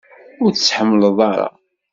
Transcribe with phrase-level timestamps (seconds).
[0.43, 1.47] Ur t-tḥemmleḍ ara?